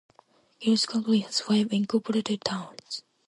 Giles 0.59 0.87
County 0.87 1.19
has 1.19 1.41
five 1.41 1.71
incorporated 1.71 2.43
towns. 2.43 3.03